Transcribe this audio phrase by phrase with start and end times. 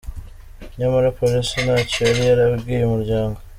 [0.77, 3.37] Nyamara Polisi ntacyo yari yarabwiye umuryango.